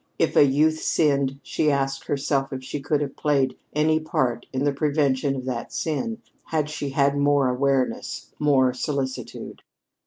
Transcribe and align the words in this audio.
If 0.17 0.35
a 0.35 0.43
youth 0.43 0.79
sinned, 0.79 1.39
she 1.43 1.69
asked 1.69 2.05
herself 2.07 2.51
if 2.51 2.63
she 2.63 2.79
could 2.79 3.01
have 3.01 3.15
played 3.15 3.55
any 3.73 3.99
part 3.99 4.47
in 4.51 4.63
the 4.63 4.73
prevention 4.73 5.35
of 5.35 5.45
that 5.45 5.71
sin 5.71 6.23
had 6.45 6.71
she 6.71 6.89
had 6.89 7.15
more 7.15 7.47
awareness, 7.49 8.31
more 8.39 8.73
solicitude. 8.73 9.61